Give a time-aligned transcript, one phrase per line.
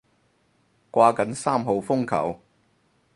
[0.91, 2.39] 掛緊三號風球